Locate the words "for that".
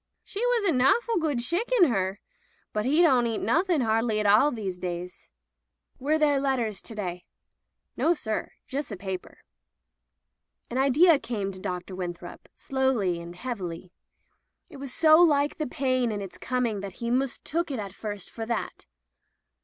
18.31-18.85